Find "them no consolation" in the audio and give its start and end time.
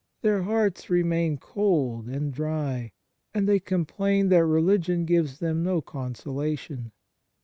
5.37-6.91